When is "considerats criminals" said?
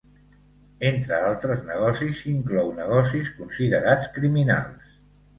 3.41-4.97